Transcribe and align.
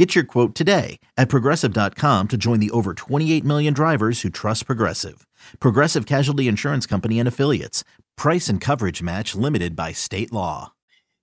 Get 0.00 0.14
your 0.14 0.24
quote 0.24 0.54
today 0.54 0.98
at 1.18 1.28
progressive.com 1.28 2.28
to 2.28 2.38
join 2.38 2.58
the 2.58 2.70
over 2.70 2.94
28 2.94 3.44
million 3.44 3.74
drivers 3.74 4.22
who 4.22 4.30
trust 4.30 4.64
Progressive. 4.64 5.26
Progressive 5.60 6.06
Casualty 6.06 6.48
Insurance 6.48 6.86
Company 6.86 7.18
and 7.18 7.28
Affiliates. 7.28 7.84
Price 8.16 8.48
and 8.48 8.62
coverage 8.62 9.02
match 9.02 9.34
limited 9.34 9.76
by 9.76 9.92
state 9.92 10.32
law. 10.32 10.72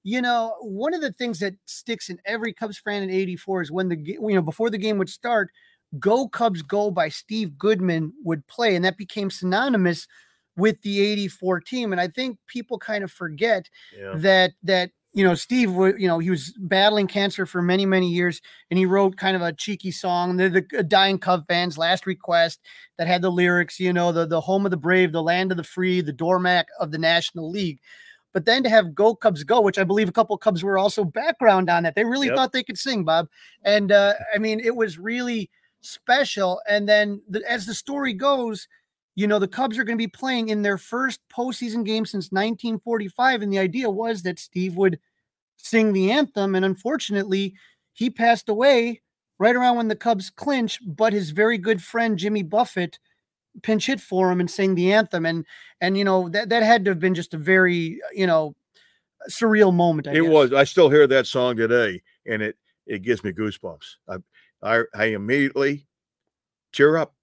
You 0.03 0.21
know, 0.21 0.53
one 0.61 0.93
of 0.93 1.01
the 1.01 1.11
things 1.11 1.39
that 1.39 1.55
sticks 1.65 2.07
in 2.07 2.19
every 2.23 2.53
Cubs 2.53 2.77
fan 2.77 3.01
in 3.01 3.09
84 3.09 3.63
is 3.63 3.71
when 3.71 3.89
the 3.89 3.97
you 3.99 4.35
know, 4.35 4.43
before 4.43 4.69
the 4.69 4.77
game 4.77 4.99
would 4.99 5.09
start, 5.09 5.49
Go 5.97 6.27
Cubs 6.27 6.61
Go 6.61 6.91
by 6.91 7.09
Steve 7.09 7.57
Goodman 7.57 8.13
would 8.25 8.45
play 8.45 8.75
and 8.75 8.85
that 8.85 8.95
became 8.95 9.31
synonymous 9.31 10.07
with 10.55 10.79
the 10.83 11.01
84 11.01 11.61
team 11.61 11.91
and 11.93 11.99
I 11.99 12.09
think 12.09 12.37
people 12.45 12.77
kind 12.77 13.03
of 13.03 13.11
forget 13.11 13.71
yeah. 13.97 14.13
that 14.17 14.51
that 14.61 14.91
you 15.17 15.23
know, 15.23 15.33
Steve, 15.33 15.71
you 15.97 16.07
know, 16.07 16.19
he 16.19 16.29
was 16.29 16.53
battling 16.59 17.07
cancer 17.07 17.47
for 17.47 17.59
many, 17.59 17.87
many 17.87 18.07
years, 18.07 18.39
and 18.69 18.77
he 18.77 18.85
wrote 18.85 19.17
kind 19.17 19.35
of 19.35 19.41
a 19.41 19.51
cheeky 19.51 19.89
song, 19.89 20.37
the, 20.37 20.63
the 20.69 20.83
dying 20.83 21.17
Cub 21.17 21.43
fans' 21.47 21.75
last 21.75 22.05
request 22.05 22.59
that 22.99 23.07
had 23.07 23.23
the 23.23 23.31
lyrics, 23.31 23.79
you 23.79 23.91
know, 23.91 24.11
the 24.11 24.27
the 24.27 24.39
home 24.39 24.63
of 24.63 24.69
the 24.69 24.77
brave, 24.77 25.11
the 25.11 25.23
land 25.23 25.49
of 25.49 25.57
the 25.57 25.63
free, 25.63 26.01
the 26.01 26.13
doormat 26.13 26.67
of 26.79 26.91
the 26.91 26.99
National 26.99 27.49
League. 27.49 27.79
But 28.31 28.45
then 28.45 28.61
to 28.61 28.69
have 28.69 28.93
Go 28.93 29.15
Cubs 29.15 29.43
Go, 29.43 29.59
which 29.59 29.79
I 29.79 29.83
believe 29.83 30.07
a 30.07 30.11
couple 30.11 30.37
Cubs 30.37 30.63
were 30.63 30.77
also 30.77 31.03
background 31.03 31.67
on 31.67 31.81
that, 31.81 31.95
they 31.95 32.05
really 32.05 32.27
yep. 32.27 32.35
thought 32.35 32.51
they 32.51 32.61
could 32.61 32.77
sing, 32.77 33.03
Bob. 33.03 33.27
And 33.63 33.91
uh, 33.91 34.13
I 34.35 34.37
mean, 34.37 34.59
it 34.59 34.75
was 34.75 34.99
really 34.99 35.49
special. 35.81 36.61
And 36.69 36.87
then 36.87 37.23
the, 37.27 37.41
as 37.49 37.65
the 37.65 37.73
story 37.73 38.13
goes, 38.13 38.67
you 39.17 39.25
know, 39.25 39.39
the 39.39 39.47
Cubs 39.47 39.79
are 39.79 39.83
going 39.83 39.97
to 39.97 40.03
be 40.03 40.07
playing 40.07 40.49
in 40.49 40.61
their 40.61 40.77
first 40.77 41.19
postseason 41.27 41.83
game 41.83 42.05
since 42.05 42.25
1945. 42.25 43.41
And 43.41 43.51
the 43.51 43.57
idea 43.57 43.89
was 43.89 44.21
that 44.21 44.37
Steve 44.37 44.75
would 44.75 44.99
sing 45.57 45.91
the 45.91 46.11
anthem. 46.11 46.53
And 46.53 46.63
unfortunately, 46.63 47.55
he 47.93 48.11
passed 48.11 48.47
away 48.47 49.01
right 49.39 49.55
around 49.55 49.77
when 49.77 49.87
the 49.87 49.95
Cubs 49.95 50.29
clinch, 50.29 50.79
but 50.85 51.13
his 51.13 51.31
very 51.31 51.57
good 51.57 51.81
friend 51.81 52.15
Jimmy 52.15 52.43
Buffett 52.43 52.99
pinch 53.63 53.87
hit 53.87 53.99
for 53.99 54.31
him 54.31 54.39
and 54.39 54.51
sang 54.51 54.75
the 54.75 54.93
anthem. 54.93 55.25
And 55.25 55.47
and 55.81 55.97
you 55.97 56.03
know, 56.03 56.29
that, 56.29 56.49
that 56.49 56.61
had 56.61 56.85
to 56.85 56.91
have 56.91 56.99
been 56.99 57.15
just 57.15 57.33
a 57.33 57.39
very, 57.39 57.99
you 58.13 58.27
know, 58.27 58.55
surreal 59.31 59.73
moment. 59.73 60.07
I 60.07 60.11
it 60.11 60.21
guess. 60.21 60.29
was. 60.29 60.53
I 60.53 60.63
still 60.63 60.91
hear 60.91 61.07
that 61.07 61.25
song 61.25 61.55
today, 61.55 62.03
and 62.27 62.43
it 62.43 62.55
it 62.85 63.01
gives 63.01 63.23
me 63.23 63.31
goosebumps. 63.31 63.95
I 64.07 64.17
I, 64.61 64.83
I 64.93 65.05
immediately 65.05 65.87
cheer 66.71 66.97
up. 66.97 67.15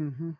Mm-hmm. 0.00 0.30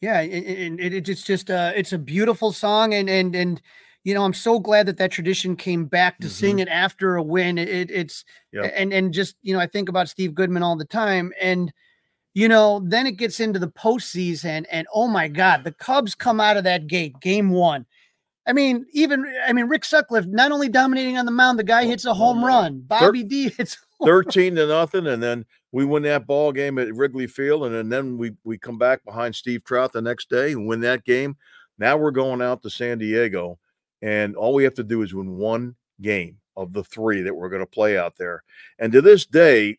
Yeah, 0.00 0.20
and 0.20 0.80
it, 0.80 0.92
it, 0.92 1.08
it's 1.08 1.22
just 1.22 1.50
uh, 1.50 1.72
it's 1.74 1.92
a 1.92 1.98
beautiful 1.98 2.52
song, 2.52 2.92
and 2.92 3.08
and 3.08 3.34
and 3.34 3.62
you 4.04 4.12
know, 4.12 4.22
I'm 4.22 4.34
so 4.34 4.58
glad 4.58 4.86
that 4.86 4.98
that 4.98 5.12
tradition 5.12 5.56
came 5.56 5.86
back 5.86 6.18
to 6.18 6.26
mm-hmm. 6.26 6.34
sing 6.34 6.58
it 6.58 6.68
after 6.68 7.16
a 7.16 7.22
win. 7.22 7.56
It, 7.56 7.90
it's 7.90 8.24
yep. 8.52 8.72
and 8.76 8.92
and 8.92 9.14
just 9.14 9.36
you 9.42 9.54
know, 9.54 9.60
I 9.60 9.66
think 9.66 9.88
about 9.88 10.10
Steve 10.10 10.34
Goodman 10.34 10.62
all 10.62 10.76
the 10.76 10.84
time, 10.84 11.32
and 11.40 11.72
you 12.34 12.48
know, 12.48 12.82
then 12.84 13.06
it 13.06 13.16
gets 13.16 13.40
into 13.40 13.58
the 13.58 13.68
postseason, 13.68 14.66
and 14.70 14.86
oh 14.92 15.08
my 15.08 15.28
God, 15.28 15.64
the 15.64 15.72
Cubs 15.72 16.14
come 16.14 16.38
out 16.38 16.58
of 16.58 16.64
that 16.64 16.86
gate, 16.86 17.18
game 17.20 17.50
one. 17.50 17.86
I 18.46 18.52
mean, 18.52 18.86
even 18.92 19.24
I 19.46 19.52
mean, 19.52 19.66
Rick 19.66 19.84
Sutcliffe 19.84 20.26
not 20.26 20.52
only 20.52 20.68
dominating 20.68 21.16
on 21.16 21.24
the 21.24 21.32
mound, 21.32 21.58
the 21.58 21.64
guy 21.64 21.84
hits 21.84 22.04
a 22.04 22.14
home 22.14 22.44
run. 22.44 22.80
Bobby 22.80 23.22
Thir- 23.22 23.28
D 23.28 23.48
hits 23.50 23.78
thirteen 24.04 24.54
to 24.56 24.66
nothing, 24.66 25.06
and 25.06 25.22
then 25.22 25.44
we 25.72 25.84
win 25.84 26.02
that 26.04 26.26
ball 26.26 26.52
game 26.52 26.78
at 26.78 26.94
Wrigley 26.94 27.26
Field, 27.26 27.64
and, 27.64 27.74
and 27.74 27.90
then 27.90 28.18
we 28.18 28.32
we 28.44 28.58
come 28.58 28.78
back 28.78 29.04
behind 29.04 29.34
Steve 29.34 29.64
Trout 29.64 29.92
the 29.92 30.02
next 30.02 30.28
day 30.28 30.52
and 30.52 30.66
win 30.66 30.80
that 30.80 31.04
game. 31.04 31.36
Now 31.78 31.96
we're 31.96 32.10
going 32.10 32.42
out 32.42 32.62
to 32.62 32.70
San 32.70 32.98
Diego 32.98 33.58
and 34.04 34.36
all 34.36 34.52
we 34.52 34.64
have 34.64 34.74
to 34.74 34.84
do 34.84 35.00
is 35.00 35.14
win 35.14 35.38
one 35.38 35.74
game 36.02 36.36
of 36.58 36.74
the 36.74 36.84
three 36.84 37.22
that 37.22 37.34
we're 37.34 37.48
going 37.48 37.62
to 37.62 37.66
play 37.66 37.96
out 37.96 38.14
there. 38.18 38.44
And 38.78 38.92
to 38.92 39.00
this 39.00 39.24
day, 39.24 39.78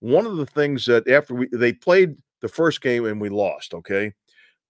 one 0.00 0.26
of 0.26 0.36
the 0.36 0.44
things 0.44 0.84
that 0.84 1.08
after 1.08 1.34
we 1.34 1.48
they 1.50 1.72
played 1.72 2.16
the 2.42 2.48
first 2.48 2.82
game 2.82 3.06
and 3.06 3.18
we 3.18 3.30
lost, 3.30 3.72
okay. 3.72 4.12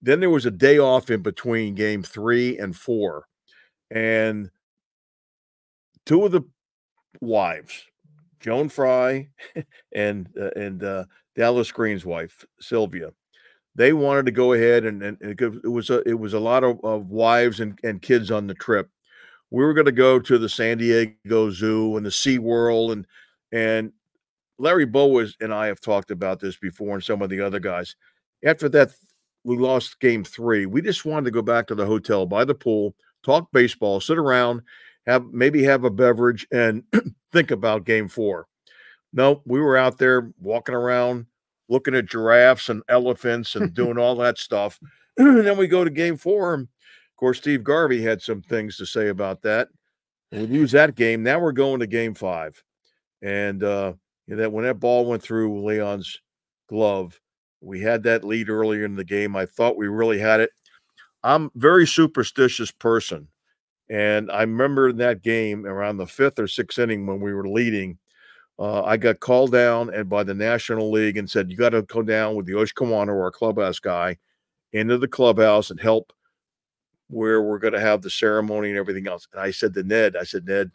Then 0.01 0.21
there 0.21 0.31
was 0.31 0.47
a 0.47 0.51
day 0.51 0.79
off 0.79 1.11
in 1.11 1.23
between 1.23 1.75
game 1.75 2.03
three 2.03 2.59
and 2.59 2.75
four. 2.75 3.27
And 3.91 4.51
two 6.07 6.25
of 6.25 6.33
the 6.33 6.43
wives, 7.21 7.85
Joan 8.41 8.69
Frey 8.69 9.31
and 9.95 10.29
uh, 10.41 10.51
and 10.57 10.83
uh, 10.83 11.05
Dallas 11.37 11.73
Green's 11.73 12.05
wife, 12.05 12.45
Sylvia, 12.61 13.11
they 13.75 13.93
wanted 13.93 14.27
to 14.27 14.33
go 14.33 14.53
ahead 14.53 14.85
and, 14.85 15.03
and, 15.03 15.17
it 15.23 15.71
was 15.71 15.91
a 15.91 16.07
it 16.09 16.19
was 16.19 16.35
a 16.35 16.41
lot 16.41 16.65
of, 16.65 16.81
of 16.85 17.09
wives 17.09 17.61
and, 17.61 17.79
and 17.83 18.03
kids 18.03 18.31
on 18.31 18.47
the 18.47 18.55
trip. 18.55 18.91
We 19.51 19.65
were 19.65 19.73
going 19.73 19.87
to 19.87 19.93
go 19.93 20.19
to 20.19 20.39
the 20.39 20.49
San 20.49 20.79
Diego 20.79 21.51
Zoo 21.51 21.97
and 21.97 22.05
the 22.05 22.11
Sea 22.11 22.39
World 22.39 22.93
and 22.93 23.07
and 23.53 23.93
Larry 24.59 24.87
Bowas 24.87 25.35
and 25.41 25.55
I 25.55 25.67
have 25.67 25.81
talked 25.81 26.11
about 26.11 26.41
this 26.41 26.57
before, 26.57 26.95
and 26.95 27.05
some 27.05 27.23
of 27.23 27.31
the 27.31 27.41
other 27.41 27.61
guys. 27.61 27.97
After 28.45 28.69
that, 28.71 28.91
we 29.49 29.57
lost 29.57 29.99
game 29.99 30.25
three. 30.25 30.67
We 30.67 30.83
just 30.83 31.07
wanted 31.07 31.25
to 31.25 31.31
go 31.31 31.41
back 31.41 31.67
to 31.69 31.75
the 31.75 31.87
hotel 31.87 32.27
by 32.27 32.45
the 32.45 32.55
pool, 32.55 32.95
talk 33.25 33.49
baseball, 33.51 33.99
sit 33.99 34.19
around, 34.19 34.61
have 35.07 35.25
maybe 35.33 35.63
have 35.63 35.85
a 35.85 35.91
beverage, 35.91 36.47
and 36.53 36.83
think 37.33 37.51
about 37.51 37.87
game 37.87 38.09
four. 38.09 38.47
No, 39.11 39.41
we 39.47 39.59
were 39.59 39.79
out 39.79 39.97
there 39.97 40.31
walking 40.39 40.75
around, 40.75 41.25
looking 41.71 41.95
at 41.95 42.05
giraffes 42.05 42.69
and 42.69 42.83
elephants 42.91 43.57
and 43.57 43.73
doing 43.75 43.97
all 43.97 44.17
that 44.17 44.37
stuff. 44.37 44.79
and 45.17 45.47
then 45.47 45.57
we 45.57 45.67
go 45.67 45.83
to 45.83 45.91
game 45.91 46.19
four. 46.19 46.53
And 46.53 46.65
of 46.65 47.17
course, 47.17 47.39
Steve 47.39 47.65
Garvey 47.65 48.03
had 48.03 48.21
some 48.21 48.43
things 48.43 48.77
to 48.77 48.85
say 48.85 49.09
about 49.09 49.41
that. 49.43 49.69
We 50.31 50.41
lose 50.41 50.73
that 50.73 50.95
game. 50.95 51.23
Now 51.23 51.39
we're 51.39 51.53
going 51.53 51.81
to 51.81 51.87
game 51.87 52.13
five. 52.13 52.63
And 53.23 53.65
uh, 53.65 53.95
you 54.27 54.37
know, 54.37 54.43
that 54.43 54.53
when 54.53 54.67
that 54.67 54.79
ball 54.79 55.07
went 55.07 55.23
through 55.23 55.65
Leon's 55.65 56.21
glove, 56.69 57.19
we 57.61 57.81
had 57.81 58.03
that 58.05 58.25
lead 58.25 58.49
earlier 58.49 58.85
in 58.85 58.97
the 58.97 59.05
game. 59.05 59.37
I 59.37 59.47
thought 59.47 59.77
we 59.77 59.89
really 59.89 60.19
had 60.19 60.41
it. 60.41 60.51
I'm 61.23 61.51
very 61.55 61.87
superstitious 61.87 62.71
person. 62.71 63.29
And 63.91 64.31
I 64.31 64.43
remember 64.43 64.91
in 64.91 64.99
that 64.99 65.23
game 65.23 65.67
around 65.67 65.97
the 65.97 66.07
fifth 66.07 66.39
or 66.39 66.47
sixth 66.47 66.79
inning 66.79 67.07
when 67.07 67.21
we 67.21 67.33
were 67.33 67.49
leading, 67.49 67.99
uh, 68.59 68.83
I 68.83 68.97
got 68.97 69.21
called 69.21 69.53
down 69.53 69.93
and 69.95 70.09
by 70.09 70.25
the 70.25 70.35
National 70.35 70.91
League 70.91 71.17
and 71.17 71.29
said, 71.29 71.51
you 71.51 71.57
got 71.57 71.71
to 71.71 71.83
go 71.83 72.03
down 72.03 72.35
with 72.35 72.47
the 72.47 72.53
Yosh 72.53 72.75
Kawano 72.75 73.09
or 73.09 73.25
our 73.25 73.31
clubhouse 73.31 73.79
guy 73.79 74.17
into 74.73 74.99
the 74.99 75.09
clubhouse 75.09 75.71
and 75.71 75.81
help 75.81 76.13
where 77.09 77.41
we're 77.41 77.59
going 77.59 77.73
to 77.73 77.81
have 77.81 78.03
the 78.03 78.11
ceremony 78.11 78.69
and 78.69 78.79
everything 78.79 79.09
else. 79.09 79.27
And 79.33 79.41
I 79.41 79.51
said 79.51 79.75
to 79.75 79.83
Ned, 79.83 80.17
I 80.17 80.25
said, 80.25 80.47
Ned, 80.47 80.71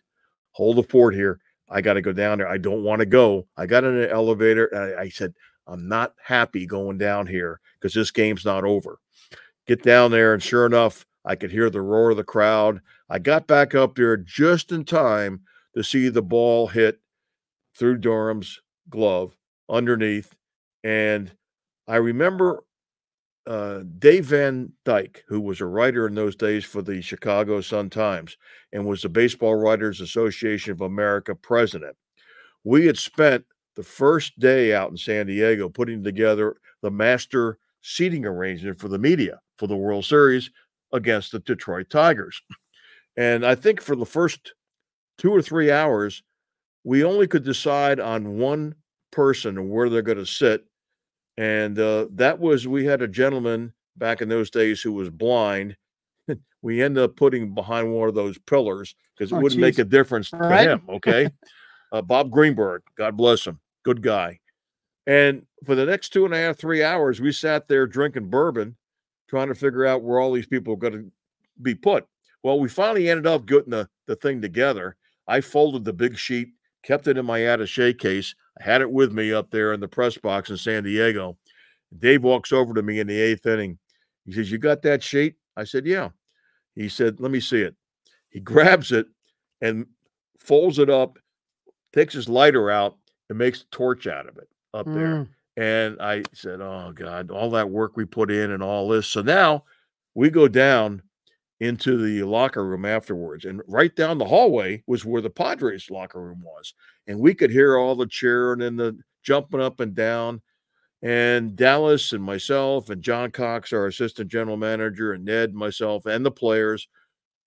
hold 0.51 0.77
the 0.77 0.83
fort 0.83 1.13
here. 1.13 1.39
I 1.69 1.81
got 1.81 1.93
to 1.93 2.01
go 2.01 2.13
down 2.13 2.39
there. 2.39 2.47
I 2.47 2.57
don't 2.57 2.83
want 2.83 2.99
to 2.99 3.05
go. 3.05 3.47
I 3.57 3.65
got 3.65 3.83
in 3.83 3.95
an 3.95 4.09
elevator. 4.09 4.95
I, 4.97 5.03
I 5.03 5.09
said, 5.09 5.33
I'm 5.67 5.87
not 5.87 6.13
happy 6.23 6.65
going 6.65 6.97
down 6.97 7.27
here 7.27 7.59
because 7.79 7.93
this 7.93 8.11
game's 8.11 8.45
not 8.45 8.63
over. 8.63 8.99
Get 9.67 9.83
down 9.83 10.11
there. 10.11 10.33
And 10.33 10.43
sure 10.43 10.65
enough, 10.65 11.05
I 11.25 11.35
could 11.35 11.51
hear 11.51 11.69
the 11.69 11.81
roar 11.81 12.11
of 12.11 12.17
the 12.17 12.23
crowd. 12.23 12.81
I 13.09 13.19
got 13.19 13.47
back 13.47 13.75
up 13.75 13.95
there 13.95 14.17
just 14.17 14.71
in 14.71 14.83
time 14.83 15.41
to 15.75 15.83
see 15.83 16.09
the 16.09 16.21
ball 16.21 16.67
hit 16.67 16.99
through 17.75 17.97
Durham's 17.97 18.61
glove 18.89 19.35
underneath. 19.69 20.35
And 20.83 21.31
I 21.87 21.95
remember 21.95 22.63
uh, 23.45 23.81
Dave 23.99 24.25
Van 24.25 24.71
Dyke, 24.85 25.23
who 25.27 25.41
was 25.41 25.61
a 25.61 25.65
writer 25.65 26.07
in 26.07 26.15
those 26.15 26.35
days 26.35 26.63
for 26.63 26.81
the 26.81 27.01
Chicago 27.01 27.61
Sun 27.61 27.89
Times 27.89 28.37
and 28.71 28.85
was 28.85 29.01
the 29.01 29.09
Baseball 29.09 29.55
Writers 29.55 30.01
Association 30.01 30.71
of 30.71 30.81
America 30.81 31.35
president. 31.35 31.95
We 32.63 32.85
had 32.85 32.97
spent 32.97 33.45
the 33.75 33.83
first 33.83 34.37
day 34.39 34.73
out 34.73 34.91
in 34.91 34.97
San 34.97 35.27
Diego 35.27 35.69
putting 35.69 36.03
together 36.03 36.57
the 36.81 36.91
master 36.91 37.57
seating 37.81 38.25
arrangement 38.25 38.79
for 38.79 38.87
the 38.87 38.97
media 38.97 39.39
for 39.57 39.67
the 39.67 39.75
World 39.75 40.05
Series 40.05 40.49
against 40.91 41.31
the 41.31 41.39
Detroit 41.39 41.89
Tigers. 41.89 42.41
And 43.17 43.45
I 43.45 43.55
think 43.55 43.81
for 43.81 43.95
the 43.95 44.05
first 44.05 44.53
two 45.17 45.31
or 45.31 45.41
three 45.41 45.71
hours, 45.71 46.23
we 46.83 47.03
only 47.03 47.27
could 47.27 47.43
decide 47.43 47.99
on 47.99 48.37
one 48.37 48.75
person 49.11 49.57
and 49.57 49.69
where 49.69 49.89
they're 49.89 50.01
going 50.01 50.17
to 50.17 50.25
sit. 50.25 50.65
And 51.37 51.77
uh, 51.79 52.07
that 52.11 52.39
was, 52.39 52.67
we 52.67 52.85
had 52.85 53.01
a 53.01 53.07
gentleman 53.07 53.73
back 53.95 54.21
in 54.21 54.29
those 54.29 54.49
days 54.49 54.81
who 54.81 54.93
was 54.93 55.09
blind. 55.09 55.75
we 56.61 56.81
ended 56.81 57.03
up 57.03 57.15
putting 57.15 57.53
behind 57.53 57.93
one 57.93 58.09
of 58.09 58.15
those 58.15 58.37
pillars 58.39 58.95
because 59.15 59.31
it 59.31 59.35
oh, 59.35 59.39
wouldn't 59.39 59.59
geez. 59.59 59.77
make 59.77 59.79
a 59.79 59.85
difference 59.89 60.29
to 60.31 60.37
right. 60.37 60.67
him. 60.67 60.81
Okay. 60.89 61.29
uh, 61.91 62.01
Bob 62.01 62.31
Greenberg, 62.31 62.81
God 62.97 63.15
bless 63.15 63.45
him, 63.45 63.59
good 63.83 64.01
guy. 64.01 64.39
And 65.05 65.45
for 65.65 65.75
the 65.75 65.85
next 65.85 66.09
two 66.09 66.25
and 66.25 66.33
a 66.33 66.37
half, 66.37 66.57
three 66.57 66.83
hours, 66.83 67.19
we 67.19 67.31
sat 67.31 67.67
there 67.67 67.85
drinking 67.85 68.29
bourbon, 68.29 68.75
trying 69.27 69.49
to 69.49 69.55
figure 69.55 69.85
out 69.85 70.03
where 70.03 70.19
all 70.19 70.31
these 70.31 70.47
people 70.47 70.73
are 70.73 70.77
going 70.77 70.93
to 70.93 71.11
be 71.61 71.75
put. 71.75 72.05
Well, 72.41 72.59
we 72.59 72.69
finally 72.69 73.09
ended 73.09 73.27
up 73.27 73.45
getting 73.45 73.71
the, 73.71 73.89
the 74.07 74.15
thing 74.15 74.41
together. 74.41 74.95
I 75.27 75.41
folded 75.41 75.85
the 75.85 75.93
big 75.93 76.17
sheet, 76.17 76.49
kept 76.83 77.07
it 77.07 77.17
in 77.17 77.25
my 77.25 77.39
attache 77.39 77.93
case. 77.93 78.35
I 78.59 78.63
had 78.63 78.81
it 78.81 78.91
with 78.91 79.11
me 79.13 79.33
up 79.33 79.49
there 79.49 79.73
in 79.73 79.79
the 79.79 79.87
press 79.87 80.17
box 80.17 80.49
in 80.49 80.57
San 80.57 80.83
Diego. 80.83 81.37
Dave 81.99 82.23
walks 82.23 82.51
over 82.51 82.73
to 82.73 82.81
me 82.81 82.99
in 82.99 83.07
the 83.07 83.19
eighth 83.19 83.45
inning. 83.45 83.77
He 84.25 84.33
says, 84.33 84.51
You 84.51 84.57
got 84.57 84.81
that 84.83 85.03
sheet? 85.03 85.35
I 85.55 85.63
said, 85.63 85.85
Yeah. 85.85 86.09
He 86.75 86.89
said, 86.89 87.19
Let 87.19 87.31
me 87.31 87.39
see 87.39 87.61
it. 87.61 87.75
He 88.29 88.39
grabs 88.41 88.91
it 88.91 89.07
and 89.61 89.85
folds 90.37 90.79
it 90.79 90.89
up, 90.89 91.17
takes 91.93 92.13
his 92.13 92.27
lighter 92.27 92.69
out, 92.69 92.97
and 93.33 93.39
makes 93.39 93.61
a 93.61 93.65
torch 93.65 94.05
out 94.05 94.29
of 94.29 94.37
it 94.37 94.47
up 94.73 94.85
mm. 94.85 94.93
there. 94.93 95.27
And 95.57 95.99
I 95.99 96.23
said, 96.33 96.61
Oh 96.61 96.91
God, 96.93 97.31
all 97.31 97.49
that 97.51 97.69
work 97.69 97.97
we 97.97 98.05
put 98.05 98.31
in 98.31 98.51
and 98.51 98.61
all 98.61 98.87
this. 98.87 99.07
So 99.07 99.21
now 99.21 99.63
we 100.13 100.29
go 100.29 100.47
down 100.47 101.01
into 101.59 101.97
the 101.97 102.23
locker 102.23 102.65
room 102.65 102.85
afterwards. 102.85 103.45
And 103.45 103.61
right 103.67 103.95
down 103.95 104.17
the 104.17 104.25
hallway 104.25 104.83
was 104.85 105.03
where 105.03 105.21
the 105.21 105.29
Padres 105.29 105.89
locker 105.89 106.21
room 106.21 106.43
was. 106.43 106.73
And 107.07 107.19
we 107.19 107.33
could 107.33 107.49
hear 107.49 107.77
all 107.77 107.95
the 107.95 108.07
cheering 108.07 108.61
and 108.61 108.79
the 108.79 108.97
jumping 109.23 109.61
up 109.61 109.79
and 109.79 109.95
down. 109.95 110.41
And 111.01 111.55
Dallas 111.55 112.13
and 112.13 112.23
myself 112.23 112.89
and 112.89 113.01
John 113.01 113.31
Cox, 113.31 113.73
our 113.73 113.87
assistant 113.87 114.31
general 114.31 114.57
manager, 114.57 115.13
and 115.13 115.25
Ned, 115.25 115.53
myself, 115.53 116.05
and 116.05 116.25
the 116.25 116.31
players, 116.31 116.87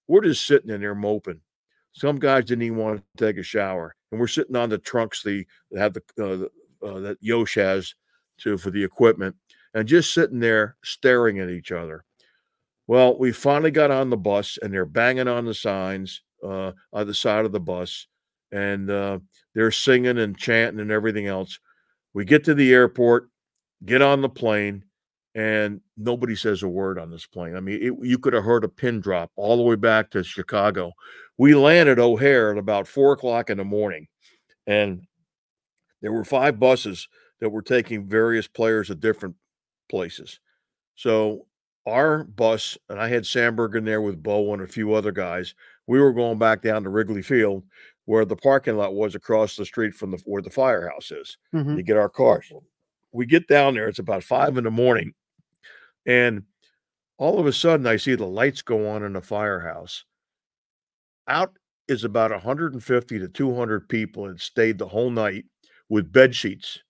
we're 0.09 0.21
just 0.21 0.47
sitting 0.47 0.71
in 0.71 0.83
there 0.83 0.95
moping. 0.95 1.41
Some 1.93 2.17
guys 2.17 2.45
didn't 2.45 2.65
even 2.65 2.77
want 2.77 2.99
to 2.99 3.25
take 3.25 3.39
a 3.39 3.43
shower, 3.43 3.97
and 4.11 4.21
we're 4.21 4.27
sitting 4.27 4.57
on 4.57 4.69
the 4.69 4.79
trunks 4.79 5.23
the 5.23 5.47
have 5.77 5.95
the, 5.95 6.03
uh, 6.21 6.87
uh, 6.87 7.01
that 7.01 7.19
Yosh 7.21 7.55
has 7.57 7.95
to 8.39 8.57
for 8.57 8.71
the 8.71 8.83
equipment, 8.83 9.35
and 9.75 9.89
just 9.89 10.13
sitting 10.13 10.41
there 10.41 10.77
staring 10.85 11.39
at 11.39 11.51
each 11.51 11.73
other. 11.73 12.05
Well, 12.87 13.19
we 13.19 13.33
finally 13.33 13.71
got 13.71 13.91
on 13.91 14.11
the 14.11 14.17
bus, 14.17 14.59
and 14.63 14.73
they're 14.73 14.85
banging 14.85 15.29
on 15.29 15.45
the 15.45 15.55
signs 15.55 16.23
uh, 16.45 16.73
on 16.93 17.07
the 17.07 17.15
side 17.15 17.45
of 17.45 17.53
the 17.53 17.61
bus, 17.61 18.07
and 18.53 18.91
uh, 18.91 19.19
they're 19.55 19.73
singing 19.73 20.19
and 20.19 20.37
chanting 20.39 20.81
and 20.81 20.93
everything 20.93 21.27
else. 21.27 21.59
We 22.15 22.25
get 22.25 22.45
to 22.45 22.55
the 22.55 22.73
airport 22.73 23.29
get 23.85 24.03
on 24.03 24.21
the 24.21 24.29
plane, 24.29 24.85
and 25.35 25.81
nobody 25.97 26.35
says 26.35 26.63
a 26.63 26.69
word 26.69 26.99
on 26.99 27.11
this 27.11 27.27
plane. 27.27 27.57
I 27.57 27.61
mean, 27.61 27.83
it, 27.83 28.07
you 28.07 28.19
could 28.19 28.33
have 28.33 28.45
heard 28.45 28.65
a 28.65 28.69
pin 28.69 29.01
drop 29.01 29.31
all 29.37 29.57
the 29.57 29.63
way 29.63 29.77
back 29.77 30.11
to 30.11 30.23
Chicago. 30.25 30.93
We 31.39 31.55
landed 31.55 31.99
O'Hare 31.99 32.53
at 32.53 32.59
about 32.59 32.89
four 32.89 33.13
o'clock 33.13 33.51
in 33.51 33.59
the 33.59 33.65
morning, 33.65 34.09
and 34.67 35.03
there 36.01 36.13
were 36.13 36.25
five 36.25 36.59
buses 36.59 37.09
that 37.41 37.51
were 37.51 37.63
taking 37.63 38.07
various 38.07 38.49
players 38.49 38.91
at 38.91 39.01
different 39.01 39.37
places. 39.91 40.41
So 40.95 41.47
our 41.87 42.25
bus, 42.25 42.79
and 42.89 43.01
I 43.01 43.09
had 43.09 43.27
Sandberg 43.27 43.77
in 43.77 43.85
there 43.85 44.01
with 44.01 44.23
Bo 44.23 44.53
and 44.55 44.63
a 44.63 44.67
few 44.67 44.95
other 44.95 45.13
guys. 45.13 45.55
We 45.87 46.01
were 46.01 46.13
going 46.13 46.39
back 46.39 46.63
down 46.63 46.83
to 46.85 46.91
Wrigley 46.91 47.23
Field, 47.23 47.65
where 48.07 48.25
the 48.25 48.37
parking 48.37 48.77
lot 48.77 48.95
was 48.95 49.15
across 49.15 49.57
the 49.57 49.65
street 49.65 49.95
from 49.95 50.11
the 50.11 50.19
where 50.25 50.43
the 50.43 50.51
firehouse 50.51 51.11
is. 51.11 51.39
Mm-hmm. 51.55 51.77
To 51.77 51.83
get 51.83 51.97
our 51.97 52.09
cars 52.09 52.51
we 53.13 53.27
get 53.27 53.49
down 53.49 53.75
there, 53.75 53.89
it's 53.89 53.99
about 53.99 54.23
five 54.23 54.59
in 54.59 54.65
the 54.65 54.71
morning, 54.71 55.15
and 56.05 56.43
all 57.19 57.39
of 57.39 57.47
a 57.47 57.53
sudden 57.53 57.87
I 57.87 57.97
see 57.97 58.15
the 58.15 58.27
lights 58.27 58.63
go 58.63 58.91
on 58.91 59.03
in 59.03 59.15
the 59.15 59.23
firehouse. 59.23 60.05
Out 61.29 61.57
is 61.89 62.05
about 62.05 62.31
150 62.31 63.19
to 63.19 63.29
200 63.29 63.89
people 63.89 64.27
and 64.27 64.41
stayed 64.41 64.79
the 64.79 64.89
whole 64.89 65.11
night 65.11 65.45
with 65.89 66.13
bed 66.13 66.35
sheets. 66.35 66.81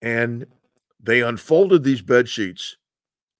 And 0.00 0.46
they 1.00 1.22
unfolded 1.22 1.84
these 1.84 2.02
bed 2.02 2.28
sheets 2.28 2.76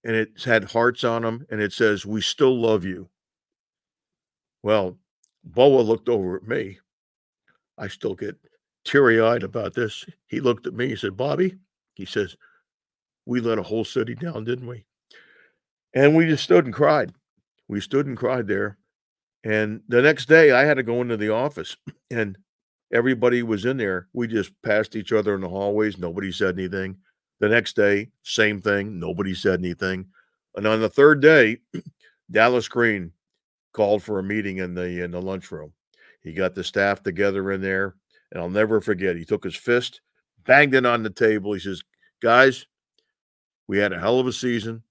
and 0.04 0.16
it 0.16 0.42
had 0.44 0.64
hearts 0.64 1.04
on 1.04 1.22
them 1.22 1.46
and 1.50 1.60
it 1.60 1.72
says, 1.72 2.06
We 2.06 2.20
still 2.20 2.58
love 2.58 2.84
you. 2.84 3.08
Well, 4.62 4.98
Bowa 5.44 5.80
looked 5.80 6.08
over 6.08 6.36
at 6.36 6.46
me. 6.46 6.78
I 7.78 7.88
still 7.88 8.14
get 8.14 8.36
teary 8.84 9.20
eyed 9.20 9.42
about 9.42 9.74
this. 9.74 10.04
He 10.26 10.40
looked 10.40 10.66
at 10.66 10.74
me. 10.74 10.88
He 10.88 10.96
said, 10.96 11.16
Bobby, 11.16 11.56
he 11.94 12.04
says, 12.04 12.36
we 13.26 13.40
let 13.40 13.58
a 13.58 13.62
whole 13.62 13.84
city 13.84 14.14
down, 14.14 14.44
didn't 14.44 14.66
we? 14.66 14.84
And 15.94 16.16
we 16.16 16.26
just 16.26 16.44
stood 16.44 16.64
and 16.64 16.74
cried. 16.74 17.12
We 17.68 17.80
stood 17.80 18.06
and 18.06 18.16
cried 18.16 18.46
there. 18.46 18.78
And 19.44 19.80
the 19.88 20.02
next 20.02 20.26
day, 20.26 20.52
I 20.52 20.64
had 20.64 20.76
to 20.76 20.82
go 20.82 21.00
into 21.00 21.16
the 21.16 21.32
office, 21.32 21.76
and 22.10 22.38
everybody 22.92 23.42
was 23.42 23.64
in 23.64 23.76
there. 23.76 24.08
We 24.12 24.28
just 24.28 24.52
passed 24.62 24.96
each 24.96 25.12
other 25.12 25.34
in 25.34 25.40
the 25.40 25.48
hallways. 25.48 25.98
Nobody 25.98 26.30
said 26.30 26.58
anything. 26.58 26.96
The 27.40 27.48
next 27.48 27.74
day, 27.74 28.10
same 28.22 28.60
thing. 28.60 29.00
Nobody 29.00 29.34
said 29.34 29.58
anything. 29.58 30.06
And 30.54 30.66
on 30.66 30.80
the 30.80 30.88
third 30.88 31.20
day, 31.20 31.58
Dallas 32.30 32.68
Green 32.68 33.12
called 33.72 34.02
for 34.02 34.18
a 34.18 34.22
meeting 34.22 34.58
in 34.58 34.74
the 34.74 35.02
in 35.02 35.10
the 35.10 35.20
lunchroom. 35.20 35.72
He 36.22 36.32
got 36.32 36.54
the 36.54 36.62
staff 36.62 37.02
together 37.02 37.50
in 37.50 37.60
there. 37.60 37.96
And 38.30 38.40
I'll 38.40 38.50
never 38.50 38.80
forget, 38.80 39.16
he 39.16 39.24
took 39.26 39.44
his 39.44 39.56
fist, 39.56 40.00
banged 40.46 40.74
it 40.74 40.86
on 40.86 41.02
the 41.02 41.10
table. 41.10 41.52
He 41.52 41.60
says, 41.60 41.82
Guys, 42.22 42.66
we 43.66 43.78
had 43.78 43.92
a 43.92 44.00
hell 44.00 44.18
of 44.18 44.26
a 44.26 44.32
season. 44.32 44.82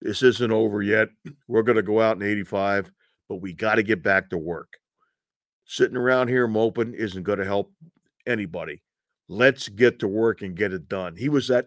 This 0.00 0.22
isn't 0.22 0.52
over 0.52 0.82
yet. 0.82 1.08
We're 1.48 1.62
going 1.62 1.76
to 1.76 1.82
go 1.82 2.00
out 2.00 2.16
in 2.16 2.22
85, 2.22 2.92
but 3.30 3.36
we 3.36 3.52
got 3.52 3.76
to 3.76 3.84
get 3.84 4.02
back 4.02 4.28
to 4.28 4.36
work. 4.36 4.76
Sitting 5.64 5.96
around 5.96 6.26
here 6.26 6.48
moping 6.48 6.94
isn't 6.94 7.22
going 7.22 7.38
to 7.38 7.44
help 7.44 7.72
anybody. 8.26 8.82
Let's 9.28 9.68
get 9.68 10.00
to 10.00 10.08
work 10.08 10.42
and 10.42 10.56
get 10.56 10.72
it 10.72 10.88
done. 10.88 11.14
He 11.14 11.28
was 11.28 11.46
that 11.46 11.66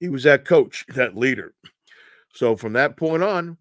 he 0.00 0.10
was 0.10 0.24
that 0.24 0.44
coach, 0.44 0.84
that 0.94 1.16
leader. 1.16 1.54
So 2.34 2.56
from 2.56 2.74
that 2.74 2.98
point 2.98 3.22
on, 3.22 3.56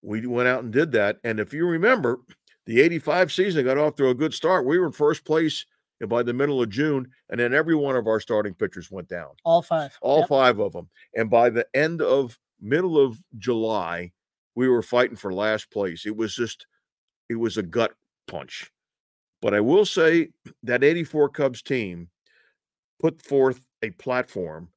we 0.00 0.26
went 0.26 0.48
out 0.48 0.64
and 0.64 0.72
did 0.72 0.92
that. 0.92 1.18
And 1.24 1.38
if 1.38 1.52
you 1.52 1.66
remember, 1.66 2.20
the 2.64 2.80
85 2.80 3.30
season 3.30 3.66
got 3.66 3.76
off 3.76 3.96
to 3.96 4.08
a 4.08 4.14
good 4.14 4.32
start. 4.32 4.64
We 4.66 4.78
were 4.78 4.86
in 4.86 4.92
first 4.92 5.26
place 5.26 5.66
and 6.00 6.08
by 6.08 6.22
the 6.22 6.32
middle 6.32 6.62
of 6.62 6.70
June, 6.70 7.08
and 7.28 7.38
then 7.38 7.52
every 7.52 7.76
one 7.76 7.96
of 7.96 8.06
our 8.06 8.18
starting 8.18 8.54
pitchers 8.54 8.90
went 8.90 9.08
down. 9.08 9.30
All 9.44 9.60
five. 9.60 9.96
All 10.00 10.20
yep. 10.20 10.28
five 10.30 10.58
of 10.58 10.72
them. 10.72 10.88
And 11.14 11.28
by 11.28 11.50
the 11.50 11.66
end 11.74 12.00
of 12.00 12.38
middle 12.60 12.98
of 12.98 13.22
July, 13.36 14.10
we 14.54 14.68
were 14.68 14.82
fighting 14.82 15.16
for 15.16 15.32
last 15.32 15.70
place. 15.70 16.06
It 16.06 16.16
was 16.16 16.34
just, 16.34 16.66
it 17.28 17.36
was 17.36 17.56
a 17.56 17.62
gut 17.62 17.92
punch. 18.26 18.70
But 19.40 19.54
I 19.54 19.60
will 19.60 19.84
say 19.84 20.28
that 20.62 20.84
84 20.84 21.30
Cubs 21.30 21.62
team 21.62 22.08
put 23.00 23.20
forth 23.22 23.64
a 23.82 23.90
platform 23.90 24.68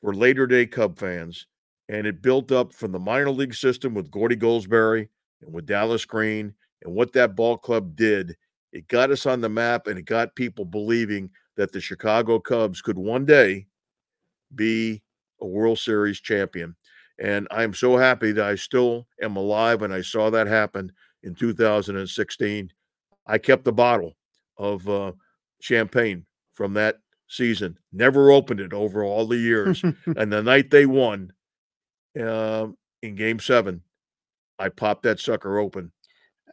for 0.00 0.14
later 0.14 0.46
day 0.46 0.66
Cub 0.66 0.98
fans, 0.98 1.46
and 1.88 2.06
it 2.06 2.22
built 2.22 2.50
up 2.50 2.72
from 2.72 2.92
the 2.92 2.98
minor 2.98 3.30
league 3.30 3.54
system 3.54 3.94
with 3.94 4.10
Gordy 4.10 4.36
Goldsberry 4.36 5.08
and 5.42 5.52
with 5.52 5.66
Dallas 5.66 6.04
Green 6.04 6.54
and 6.82 6.94
what 6.94 7.12
that 7.12 7.36
ball 7.36 7.56
club 7.56 7.94
did 7.96 8.36
it 8.72 8.88
got 8.88 9.10
us 9.10 9.26
on 9.26 9.40
the 9.40 9.48
map 9.48 9.86
and 9.86 9.98
it 9.98 10.04
got 10.04 10.34
people 10.34 10.64
believing 10.64 11.30
that 11.56 11.72
the 11.72 11.80
Chicago 11.80 12.38
Cubs 12.38 12.82
could 12.82 12.98
one 12.98 13.24
day 13.24 13.66
be 14.54 15.02
a 15.40 15.46
World 15.46 15.78
Series 15.78 16.20
champion. 16.20 16.76
And 17.20 17.48
I'm 17.50 17.74
so 17.74 17.96
happy 17.96 18.32
that 18.32 18.44
I 18.44 18.54
still 18.54 19.06
am 19.20 19.36
alive 19.36 19.82
and 19.82 19.92
I 19.92 20.02
saw 20.02 20.30
that 20.30 20.46
happen 20.46 20.92
in 21.22 21.34
2016. 21.34 22.70
I 23.26 23.38
kept 23.38 23.64
the 23.64 23.72
bottle 23.72 24.16
of 24.56 24.88
uh, 24.88 25.12
champagne 25.60 26.26
from 26.54 26.74
that 26.74 26.98
season, 27.28 27.78
never 27.92 28.30
opened 28.30 28.60
it 28.60 28.72
over 28.72 29.04
all 29.04 29.26
the 29.26 29.36
years. 29.36 29.82
and 30.06 30.32
the 30.32 30.42
night 30.42 30.70
they 30.70 30.86
won 30.86 31.32
uh, 32.20 32.68
in 33.02 33.14
game 33.14 33.38
seven, 33.38 33.82
I 34.58 34.68
popped 34.68 35.02
that 35.04 35.20
sucker 35.20 35.58
open 35.58 35.92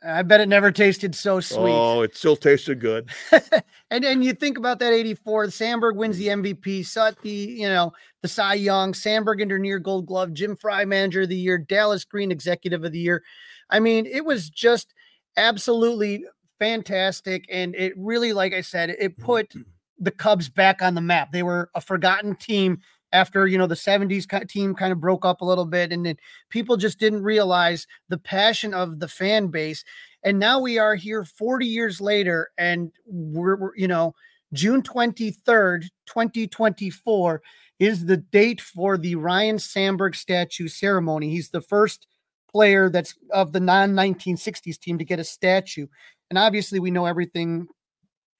I 0.03 0.21
bet 0.21 0.41
it 0.41 0.49
never 0.49 0.71
tasted 0.71 1.15
so 1.15 1.39
sweet. 1.39 1.71
Oh, 1.71 2.01
it 2.01 2.15
still 2.15 2.35
tasted 2.35 2.79
good. 2.79 3.09
and 3.91 4.03
and 4.03 4.23
you 4.23 4.33
think 4.33 4.57
about 4.57 4.79
that 4.79 4.93
84, 4.93 5.51
Sandberg 5.51 5.95
wins 5.95 6.17
the 6.17 6.27
MVP, 6.27 6.85
Sut 6.85 7.19
the, 7.21 7.29
you 7.29 7.67
know, 7.67 7.93
the 8.21 8.27
Cy 8.27 8.55
Young, 8.55 8.93
Sandberg 8.93 9.41
under 9.41 9.59
near 9.59 9.79
gold 9.79 10.05
glove, 10.05 10.33
Jim 10.33 10.55
Frey 10.55 10.85
manager 10.85 11.21
of 11.21 11.29
the 11.29 11.35
year, 11.35 11.57
Dallas 11.57 12.05
Green 12.05 12.31
executive 12.31 12.83
of 12.83 12.91
the 12.91 12.99
year. 12.99 13.23
I 13.69 13.79
mean, 13.79 14.05
it 14.05 14.25
was 14.25 14.49
just 14.49 14.93
absolutely 15.37 16.25
fantastic. 16.59 17.45
And 17.49 17.75
it 17.75 17.93
really, 17.97 18.33
like 18.33 18.53
I 18.53 18.61
said, 18.61 18.89
it 18.91 19.17
put 19.17 19.53
the 19.99 20.11
Cubs 20.11 20.49
back 20.49 20.81
on 20.81 20.95
the 20.95 21.01
map. 21.01 21.31
They 21.31 21.43
were 21.43 21.69
a 21.75 21.81
forgotten 21.81 22.35
team 22.35 22.79
after 23.12 23.47
you 23.47 23.57
know 23.57 23.67
the 23.67 23.75
70s 23.75 24.47
team 24.47 24.75
kind 24.75 24.91
of 24.91 25.00
broke 25.00 25.25
up 25.25 25.41
a 25.41 25.45
little 25.45 25.65
bit 25.65 25.91
and 25.91 26.05
then 26.05 26.17
people 26.50 26.77
just 26.77 27.00
didn't 27.00 27.24
realize 27.24 27.88
the 28.09 28.17
passion 28.17 28.74
of 28.74 29.00
the 29.00 29.07
fan 29.07 29.47
base 29.47 29.83
and 30.24 30.39
now 30.39 30.59
we 30.59 30.77
are 30.77 30.95
here 30.95 31.24
40 31.24 31.65
years 31.65 32.01
later 32.01 32.50
and 32.57 32.91
we're, 33.05 33.55
we're 33.55 33.75
you 33.75 33.88
know 33.88 34.13
June 34.53 34.81
23rd 34.81 35.83
2024 36.05 37.41
is 37.79 38.05
the 38.05 38.17
date 38.17 38.62
for 38.62 38.97
the 38.97 39.15
Ryne 39.15 39.59
Sandberg 39.59 40.15
statue 40.15 40.69
ceremony. 40.69 41.29
He's 41.29 41.50
the 41.50 41.62
first 41.62 42.07
player 42.50 42.89
that's 42.89 43.15
of 43.31 43.51
the 43.51 43.59
non 43.59 43.91
1960s 43.91 44.79
team 44.79 44.97
to 44.97 45.03
get 45.03 45.19
a 45.19 45.24
statue 45.24 45.88
and 46.29 46.39
obviously 46.39 46.79
we 46.79 46.91
know 46.91 47.05
everything 47.05 47.67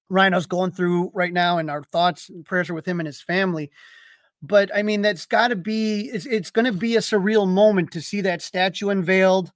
Ryno's 0.10 0.46
going 0.46 0.72
through 0.72 1.12
right 1.14 1.34
now 1.34 1.58
and 1.58 1.70
our 1.70 1.84
thoughts 1.84 2.30
and 2.30 2.46
prayers 2.46 2.70
are 2.70 2.74
with 2.74 2.88
him 2.88 3.00
and 3.00 3.08
his 3.08 3.22
family 3.22 3.72
But 4.42 4.70
I 4.76 4.84
mean, 4.84 5.02
that's 5.02 5.26
got 5.26 5.50
to 5.50 5.56
be 5.56 6.10
it's, 6.14 6.26
it's 6.26 6.52
going 6.52 6.66
to 6.66 6.72
be 6.72 6.96
a 6.96 7.00
surreal 7.00 7.48
moment 7.48 7.92
to 7.92 8.02
see 8.02 8.22
that 8.22 8.42
statue 8.42 8.90
unveiled, 8.90 9.52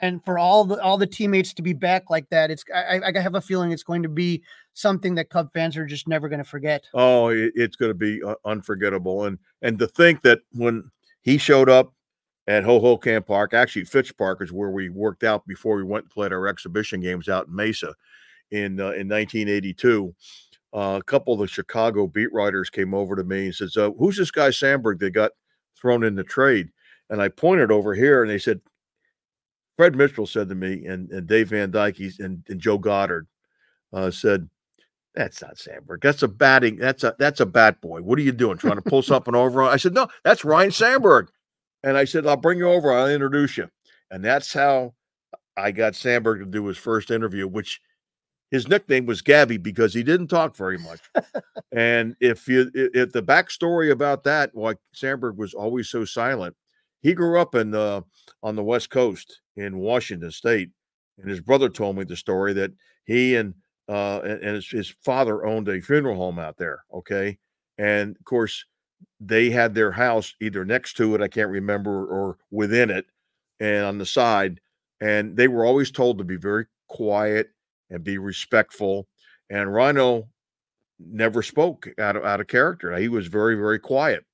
and 0.00 0.24
for 0.24 0.38
all 0.38 0.64
the 0.64 0.80
all 0.82 0.96
the 0.96 1.06
teammates 1.06 1.52
to 1.54 1.62
be 1.62 1.72
back 1.72 2.10
like 2.10 2.28
that. 2.30 2.50
It's 2.50 2.64
I, 2.74 3.00
I 3.04 3.20
have 3.20 3.34
a 3.34 3.40
feeling 3.40 3.72
it's 3.72 3.82
going 3.82 4.02
to 4.02 4.08
be 4.08 4.42
something 4.72 5.14
that 5.16 5.30
Cub 5.30 5.52
fans 5.52 5.76
are 5.76 5.86
just 5.86 6.08
never 6.08 6.28
going 6.28 6.42
to 6.42 6.48
forget. 6.48 6.88
Oh, 6.94 7.28
it's 7.28 7.76
going 7.76 7.90
to 7.90 7.94
be 7.94 8.22
uh, 8.22 8.36
unforgettable, 8.44 9.24
and 9.24 9.38
and 9.62 9.78
to 9.78 9.86
think 9.86 10.22
that 10.22 10.40
when 10.52 10.90
he 11.22 11.36
showed 11.36 11.68
up 11.68 11.92
at 12.46 12.64
Hohokam 12.64 13.26
Park, 13.26 13.52
actually 13.52 13.84
Fitch 13.84 14.16
Park 14.16 14.42
is 14.42 14.52
where 14.52 14.70
we 14.70 14.88
worked 14.88 15.22
out 15.22 15.46
before 15.46 15.76
we 15.76 15.84
went 15.84 16.04
and 16.06 16.10
played 16.10 16.32
our 16.32 16.48
exhibition 16.48 17.00
games 17.00 17.28
out 17.28 17.48
in 17.48 17.54
Mesa 17.54 17.94
in 18.50 18.80
uh, 18.80 18.90
in 18.92 19.08
1982 19.08 20.14
uh, 20.72 20.98
a 21.00 21.04
couple 21.04 21.34
of 21.34 21.40
the 21.40 21.46
Chicago 21.46 22.06
beat 22.06 22.32
writers 22.32 22.70
came 22.70 22.94
over 22.94 23.16
to 23.16 23.24
me 23.24 23.46
and 23.46 23.54
said, 23.54 23.68
uh, 23.76 23.90
"Who's 23.98 24.16
this 24.16 24.30
guy 24.30 24.50
Sandberg 24.50 25.00
that 25.00 25.10
got 25.10 25.32
thrown 25.76 26.04
in 26.04 26.14
the 26.14 26.24
trade?" 26.24 26.70
And 27.08 27.20
I 27.20 27.28
pointed 27.28 27.70
over 27.70 27.94
here, 27.94 28.22
and 28.22 28.30
they 28.30 28.38
said, 28.38 28.60
"Fred 29.76 29.96
Mitchell 29.96 30.26
said 30.26 30.48
to 30.48 30.54
me, 30.54 30.86
and, 30.86 31.10
and 31.10 31.26
Dave 31.26 31.48
Van 31.48 31.70
Dyke 31.70 31.98
and, 32.18 32.42
and 32.48 32.60
Joe 32.60 32.78
Goddard 32.78 33.26
uh, 33.92 34.10
said." 34.10 34.48
That's 35.16 35.42
not 35.42 35.58
Sandberg. 35.58 36.02
That's 36.02 36.22
a 36.22 36.28
batting. 36.28 36.76
That's 36.76 37.02
a 37.02 37.16
that's 37.18 37.40
a 37.40 37.46
bat 37.46 37.80
boy. 37.80 38.00
What 38.00 38.16
are 38.20 38.22
you 38.22 38.30
doing? 38.30 38.56
Trying 38.56 38.76
to 38.76 38.82
pull 38.82 39.02
something 39.02 39.34
over? 39.34 39.60
I 39.64 39.76
said, 39.76 39.92
no, 39.92 40.06
that's 40.22 40.44
Ryne 40.44 40.70
Sandberg. 40.70 41.30
And 41.82 41.96
I 41.96 42.04
said, 42.04 42.28
I'll 42.28 42.36
bring 42.36 42.58
you 42.58 42.68
over. 42.68 42.92
I'll 42.92 43.10
introduce 43.10 43.56
you. 43.56 43.68
And 44.12 44.24
that's 44.24 44.52
how 44.52 44.94
I 45.56 45.72
got 45.72 45.96
Sandberg 45.96 46.40
to 46.40 46.46
do 46.46 46.64
his 46.66 46.78
first 46.78 47.10
interview, 47.10 47.48
which 47.48 47.80
his 48.50 48.68
nickname 48.68 49.06
was 49.06 49.22
Gabby 49.22 49.58
because 49.58 49.94
he 49.94 50.02
didn't 50.02 50.26
talk 50.28 50.56
very 50.56 50.78
much. 50.78 51.00
and 51.72 52.16
if 52.20 52.48
you 52.48 52.70
if 52.74 53.12
the 53.12 53.22
backstory 53.22 53.90
about 53.90 54.24
that, 54.24 54.50
why 54.54 54.74
Sandberg 54.92 55.36
was 55.36 55.54
always 55.54 55.88
so 55.88 56.04
silent, 56.04 56.56
he 57.00 57.14
grew 57.14 57.40
up 57.40 57.54
in 57.54 57.70
the 57.70 58.02
on 58.42 58.56
the 58.56 58.64
West 58.64 58.90
Coast 58.90 59.40
in 59.56 59.78
Washington 59.78 60.30
State, 60.30 60.70
and 61.18 61.30
his 61.30 61.40
brother 61.40 61.68
told 61.68 61.96
me 61.96 62.04
the 62.04 62.16
story 62.16 62.52
that 62.54 62.72
he 63.04 63.36
and 63.36 63.54
uh, 63.88 64.20
and, 64.22 64.42
and 64.42 64.54
his, 64.56 64.68
his 64.68 64.94
father 65.02 65.44
owned 65.44 65.68
a 65.68 65.80
funeral 65.80 66.16
home 66.16 66.38
out 66.38 66.56
there. 66.56 66.84
Okay, 66.92 67.38
and 67.78 68.16
of 68.16 68.24
course 68.24 68.64
they 69.20 69.48
had 69.48 69.74
their 69.74 69.92
house 69.92 70.34
either 70.40 70.64
next 70.64 70.94
to 70.94 71.14
it, 71.14 71.22
I 71.22 71.28
can't 71.28 71.50
remember, 71.50 72.04
or 72.06 72.36
within 72.50 72.90
it, 72.90 73.06
and 73.60 73.84
on 73.84 73.98
the 73.98 74.06
side, 74.06 74.60
and 75.00 75.36
they 75.36 75.48
were 75.48 75.64
always 75.64 75.90
told 75.90 76.18
to 76.18 76.24
be 76.24 76.36
very 76.36 76.66
quiet 76.88 77.50
and 77.90 78.04
be 78.04 78.18
respectful. 78.18 79.08
And 79.50 79.68
Ryno 79.68 80.28
never 80.98 81.42
spoke 81.42 81.88
out 81.98 82.16
of 82.16 82.24
out 82.24 82.40
of 82.40 82.46
character. 82.46 82.96
He 82.96 83.08
was 83.08 83.26
very 83.26 83.54
very 83.54 83.78
quiet. 83.78 84.24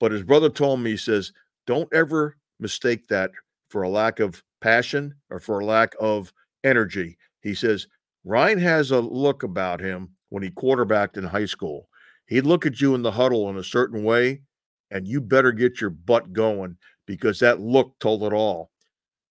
But 0.00 0.12
his 0.12 0.22
brother 0.22 0.50
told 0.50 0.80
me 0.80 0.90
he 0.92 0.96
says, 0.96 1.32
"Don't 1.66 1.92
ever 1.92 2.36
mistake 2.58 3.06
that 3.08 3.30
for 3.68 3.82
a 3.82 3.88
lack 3.88 4.20
of 4.20 4.42
passion 4.60 5.14
or 5.30 5.38
for 5.38 5.60
a 5.60 5.64
lack 5.64 5.94
of 6.00 6.32
energy." 6.64 7.18
He 7.40 7.54
says, 7.54 7.86
"Ryne 8.24 8.58
has 8.58 8.90
a 8.90 9.00
look 9.00 9.42
about 9.42 9.80
him 9.80 10.10
when 10.30 10.42
he 10.42 10.50
quarterbacked 10.50 11.16
in 11.16 11.24
high 11.24 11.46
school. 11.46 11.88
He'd 12.26 12.46
look 12.46 12.66
at 12.66 12.80
you 12.80 12.94
in 12.94 13.02
the 13.02 13.12
huddle 13.12 13.48
in 13.48 13.56
a 13.56 13.64
certain 13.64 14.02
way, 14.02 14.42
and 14.90 15.06
you 15.06 15.20
better 15.20 15.52
get 15.52 15.80
your 15.80 15.90
butt 15.90 16.32
going 16.32 16.76
because 17.06 17.38
that 17.40 17.60
look 17.60 17.98
told 18.00 18.22
it 18.24 18.32
all." 18.32 18.70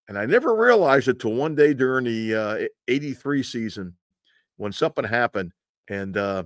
And 0.08 0.18
I 0.18 0.26
never 0.26 0.56
realized 0.56 1.08
it 1.08 1.20
till 1.20 1.34
one 1.34 1.56
day 1.56 1.74
during 1.74 2.06
the 2.06 2.36
uh, 2.36 2.68
83 2.88 3.44
season 3.44 3.96
when 4.58 4.72
something 4.72 5.04
happened 5.04 5.52
and 5.90 6.16
uh, 6.16 6.44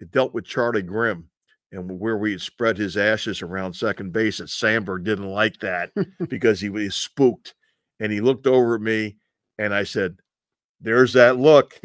it 0.00 0.10
dealt 0.10 0.34
with 0.34 0.44
Charlie 0.44 0.82
Grimm 0.82 1.28
and 1.72 1.98
where 1.98 2.16
we 2.16 2.32
had 2.32 2.40
spread 2.40 2.76
his 2.76 2.96
ashes 2.96 3.42
around 3.42 3.72
second 3.74 4.12
base. 4.12 4.40
And 4.40 4.48
Sandberg 4.48 5.04
didn't 5.04 5.30
like 5.30 5.58
that 5.60 5.90
because 6.28 6.60
he 6.60 6.68
was 6.68 6.94
spooked. 6.94 7.54
And 8.00 8.12
he 8.12 8.20
looked 8.20 8.46
over 8.46 8.74
at 8.74 8.80
me 8.80 9.16
and 9.58 9.74
I 9.74 9.84
said, 9.84 10.18
There's 10.80 11.12
that 11.14 11.38
look. 11.38 11.80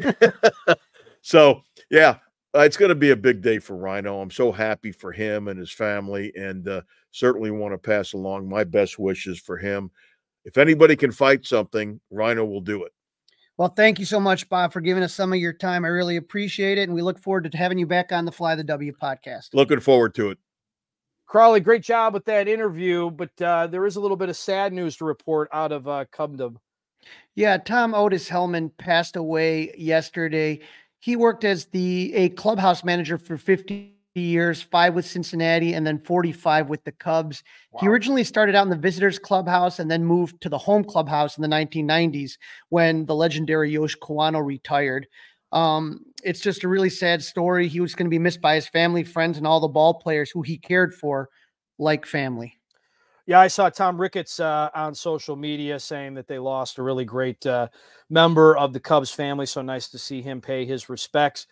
so, 1.22 1.62
yeah, 1.90 2.16
uh, 2.54 2.60
it's 2.60 2.76
going 2.76 2.88
to 2.88 2.96
be 2.96 3.10
a 3.10 3.16
big 3.16 3.42
day 3.42 3.58
for 3.58 3.76
Ryno. 3.76 4.20
I'm 4.20 4.30
so 4.30 4.50
happy 4.50 4.92
for 4.92 5.12
him 5.12 5.48
and 5.48 5.58
his 5.58 5.70
family, 5.70 6.32
and 6.34 6.66
uh, 6.68 6.80
certainly 7.12 7.50
want 7.52 7.74
to 7.74 7.78
pass 7.78 8.12
along 8.12 8.48
my 8.48 8.64
best 8.64 8.98
wishes 8.98 9.38
for 9.38 9.56
him 9.56 9.90
if 10.44 10.58
anybody 10.58 10.96
can 10.96 11.12
fight 11.12 11.46
something, 11.46 12.00
Ryno 12.12 12.48
will 12.48 12.60
do 12.60 12.84
it. 12.84 12.92
Well, 13.56 13.68
thank 13.68 13.98
you 13.98 14.06
so 14.06 14.18
much, 14.18 14.48
Bob, 14.48 14.72
for 14.72 14.80
giving 14.80 15.02
us 15.02 15.12
some 15.12 15.32
of 15.32 15.38
your 15.38 15.52
time. 15.52 15.84
I 15.84 15.88
really 15.88 16.16
appreciate 16.16 16.78
it. 16.78 16.84
And 16.84 16.94
we 16.94 17.02
look 17.02 17.18
forward 17.18 17.50
to 17.50 17.56
having 17.56 17.78
you 17.78 17.86
back 17.86 18.10
on 18.10 18.24
the 18.24 18.32
Fly 18.32 18.54
the 18.54 18.64
W 18.64 18.92
podcast. 18.92 19.48
Looking 19.52 19.80
forward 19.80 20.14
to 20.14 20.30
it. 20.30 20.38
Crawley, 21.26 21.60
great 21.60 21.82
job 21.82 22.14
with 22.14 22.24
that 22.24 22.48
interview, 22.48 23.10
but 23.10 23.30
uh, 23.42 23.66
there 23.66 23.86
is 23.86 23.96
a 23.96 24.00
little 24.00 24.16
bit 24.16 24.30
of 24.30 24.36
sad 24.36 24.72
news 24.72 24.96
to 24.96 25.04
report 25.04 25.48
out 25.52 25.72
of 25.72 25.86
uh, 25.86 26.06
Cubdom. 26.12 26.56
Yeah, 27.34 27.58
Tom 27.58 27.94
Otis 27.94 28.28
Hellman 28.28 28.72
passed 28.78 29.14
away 29.14 29.72
yesterday. 29.76 30.60
He 30.98 31.14
worked 31.14 31.44
as 31.44 31.66
the 31.66 32.12
a 32.14 32.30
clubhouse 32.30 32.82
manager 32.82 33.16
for 33.16 33.36
50 33.36 33.94
years, 34.18 34.60
five 34.60 34.94
with 34.94 35.06
Cincinnati, 35.06 35.74
and 35.74 35.86
then 35.86 35.98
45 36.00 36.68
with 36.68 36.82
the 36.84 36.92
Cubs. 36.92 37.44
Wow. 37.70 37.80
He 37.80 37.88
originally 37.88 38.24
started 38.24 38.54
out 38.54 38.64
in 38.64 38.70
the 38.70 38.76
visitors 38.76 39.18
clubhouse 39.18 39.78
and 39.78 39.90
then 39.90 40.04
moved 40.04 40.40
to 40.40 40.48
the 40.48 40.58
home 40.58 40.84
clubhouse 40.84 41.36
in 41.38 41.42
the 41.42 41.48
1990s 41.48 42.32
when 42.70 43.06
the 43.06 43.14
legendary 43.14 43.70
Yosh 43.70 43.96
Kawano 43.96 44.44
retired. 44.44 45.06
Um, 45.52 46.04
it's 46.22 46.40
just 46.40 46.64
a 46.64 46.68
really 46.68 46.90
sad 46.90 47.22
story. 47.22 47.68
He 47.68 47.80
was 47.80 47.94
going 47.94 48.06
to 48.06 48.10
be 48.10 48.18
missed 48.18 48.40
by 48.40 48.54
his 48.54 48.68
family, 48.68 49.04
friends, 49.04 49.38
and 49.38 49.46
all 49.46 49.60
the 49.60 49.68
ball 49.68 49.94
players 49.94 50.30
who 50.30 50.42
he 50.42 50.58
cared 50.58 50.94
for 50.94 51.28
like 51.78 52.06
family. 52.06 52.56
Yeah, 53.26 53.40
I 53.40 53.48
saw 53.48 53.70
Tom 53.70 54.00
Ricketts 54.00 54.40
uh, 54.40 54.70
on 54.74 54.94
social 54.94 55.36
media 55.36 55.78
saying 55.78 56.14
that 56.14 56.26
they 56.26 56.38
lost 56.38 56.78
a 56.78 56.82
really 56.82 57.04
great 57.04 57.44
uh, 57.46 57.68
member 58.08 58.56
of 58.56 58.72
the 58.72 58.80
Cubs 58.80 59.10
family. 59.10 59.46
So 59.46 59.62
nice 59.62 59.88
to 59.90 59.98
see 59.98 60.20
him 60.20 60.40
pay 60.40 60.64
his 60.64 60.88
respects. 60.88 61.46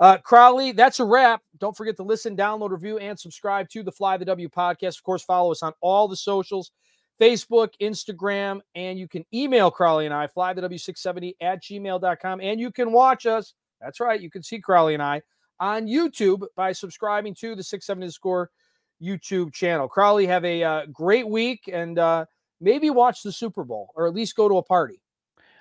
Uh, 0.00 0.18
Crawly, 0.18 0.72
that's 0.72 1.00
a 1.00 1.04
wrap. 1.04 1.40
Don't 1.58 1.76
forget 1.76 1.96
to 1.96 2.02
listen, 2.02 2.36
download, 2.36 2.70
review, 2.70 2.98
and 2.98 3.18
subscribe 3.18 3.68
to 3.70 3.82
the 3.82 3.92
Fly 3.92 4.16
the 4.16 4.24
W 4.24 4.48
podcast. 4.48 4.96
Of 4.96 5.04
course, 5.04 5.22
follow 5.22 5.52
us 5.52 5.62
on 5.62 5.72
all 5.80 6.08
the 6.08 6.16
socials 6.16 6.72
Facebook, 7.20 7.70
Instagram, 7.80 8.60
and 8.74 8.98
you 8.98 9.08
can 9.08 9.24
email 9.32 9.70
Crawly 9.70 10.06
and 10.06 10.14
I, 10.14 10.26
fly 10.26 10.52
the 10.52 10.62
W670 10.62 11.36
at 11.40 11.62
gmail.com. 11.62 12.40
And 12.40 12.60
you 12.60 12.70
can 12.70 12.92
watch 12.92 13.26
us. 13.26 13.54
That's 13.80 14.00
right. 14.00 14.20
You 14.20 14.30
can 14.30 14.42
see 14.42 14.58
Crawly 14.58 14.94
and 14.94 15.02
I 15.02 15.22
on 15.60 15.86
YouTube 15.86 16.44
by 16.56 16.72
subscribing 16.72 17.34
to 17.36 17.54
the 17.54 17.62
670 17.62 18.10
Score 18.10 18.50
YouTube 19.02 19.52
channel. 19.52 19.88
Crawly, 19.88 20.26
have 20.26 20.44
a 20.44 20.62
uh, 20.62 20.86
great 20.92 21.28
week 21.28 21.68
and 21.72 21.98
uh, 21.98 22.24
maybe 22.60 22.90
watch 22.90 23.22
the 23.22 23.32
Super 23.32 23.64
Bowl 23.64 23.90
or 23.94 24.06
at 24.06 24.14
least 24.14 24.36
go 24.36 24.48
to 24.48 24.56
a 24.56 24.62
party. 24.62 25.00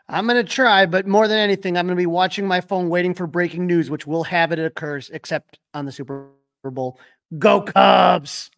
I'm 0.10 0.28
going 0.28 0.44
to 0.44 0.50
try, 0.50 0.86
but 0.86 1.08
more 1.08 1.28
than 1.28 1.38
anything, 1.38 1.78
I'm 1.78 1.86
going 1.86 1.96
to 1.96 2.02
be 2.02 2.06
watching 2.06 2.46
my 2.46 2.62
phone 2.62 2.90
waiting 2.90 3.14
for 3.14 3.26
breaking 3.26 3.66
news, 3.68 3.90
which 3.90 4.06
will 4.06 4.24
have 4.26 4.52
it 4.52 4.60
occurs, 4.60 5.10
except 5.12 5.60
on 5.74 5.86
the 5.86 5.92
Super 5.92 6.30
Bowl. 6.64 7.00
Go 7.38 7.62
Cubs! 7.62 8.52